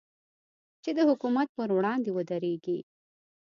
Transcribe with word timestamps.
چې 0.83 0.89
د 0.97 0.99
حکومت 1.09 1.47
پر 1.57 1.69
وړاندې 1.77 2.09
ودرېږي. 2.15 2.79